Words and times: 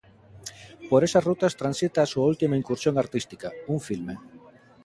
Por 0.89 1.01
esas 1.07 1.25
rutas 1.29 1.57
transita 1.61 1.99
a 2.01 2.11
súa 2.13 2.29
última 2.33 2.59
incursión 2.61 2.95
artística: 3.03 3.47
un 3.73 3.79
filme. 3.87 4.13